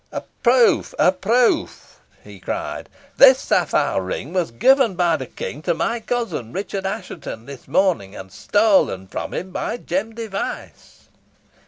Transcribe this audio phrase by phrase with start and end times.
[0.11, 0.95] "A proof!
[0.97, 2.89] a proof!" he cried.
[3.17, 8.15] "This sapphire ring was given by the King to my cousin, Richard Assheton, this morning,
[8.15, 11.03] and stolen from him by Jem Device."